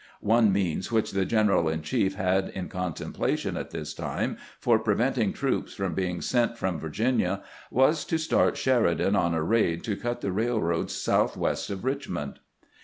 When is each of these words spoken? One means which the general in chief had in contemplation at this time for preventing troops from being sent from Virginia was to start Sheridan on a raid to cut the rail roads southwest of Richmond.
One 0.21 0.51
means 0.51 0.91
which 0.91 1.11
the 1.11 1.25
general 1.25 1.69
in 1.69 1.83
chief 1.83 2.15
had 2.15 2.49
in 2.49 2.69
contemplation 2.69 3.55
at 3.55 3.69
this 3.69 3.93
time 3.93 4.37
for 4.59 4.79
preventing 4.79 5.31
troops 5.31 5.75
from 5.75 5.93
being 5.93 6.21
sent 6.21 6.57
from 6.57 6.79
Virginia 6.79 7.43
was 7.69 8.03
to 8.05 8.17
start 8.17 8.57
Sheridan 8.57 9.15
on 9.15 9.35
a 9.35 9.43
raid 9.43 9.83
to 9.83 9.95
cut 9.95 10.21
the 10.21 10.31
rail 10.31 10.59
roads 10.59 10.95
southwest 10.95 11.69
of 11.69 11.85
Richmond. 11.85 12.39